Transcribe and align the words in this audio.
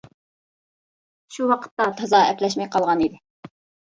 شۇ 1.35 1.49
ۋاقىتتا 1.51 1.87
تازا 1.99 2.21
ئەپلەشمەي 2.29 2.69
قالغان 2.77 3.03
ئىدى. 3.05 3.21